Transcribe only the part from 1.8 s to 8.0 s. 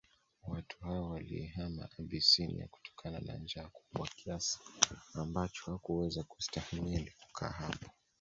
Abysinia kutokana na njaa kubwa kiasi ambacho hawakuweza kustahimili kukaa hapo